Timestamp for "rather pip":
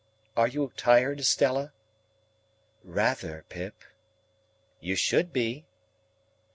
2.83-3.83